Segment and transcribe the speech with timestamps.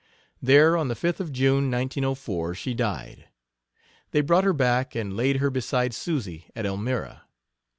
[0.41, 3.27] There, on the 5th of June, 1904, she died.
[4.09, 7.25] They brought her back and laid her beside Susy, at Elmira.